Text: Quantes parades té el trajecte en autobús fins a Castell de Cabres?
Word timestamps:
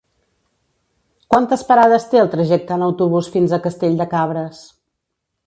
Quantes 1.33 1.63
parades 1.67 2.07
té 2.13 2.21
el 2.23 2.31
trajecte 2.37 2.75
en 2.77 2.87
autobús 2.87 3.31
fins 3.37 3.55
a 3.55 3.61
Castell 3.67 4.01
de 4.03 4.09
Cabres? 4.17 4.65